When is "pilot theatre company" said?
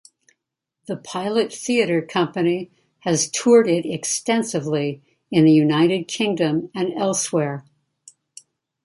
0.97-2.71